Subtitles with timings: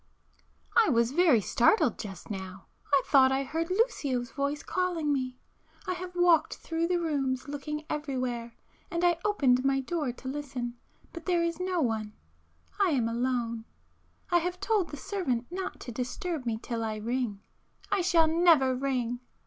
[0.87, 2.65] ·····I was very startled just now.
[2.91, 5.37] I thought I heard Lucio's voice calling me.
[5.85, 8.55] I have walked through the rooms looking everywhere,
[8.89, 10.73] and I opened my door to listen,
[11.13, 12.13] but there is no one.
[12.79, 13.65] I am alone.
[14.31, 17.41] I have told the servant not to disturb me till I ring;...
[17.91, 19.19] I shall never ring!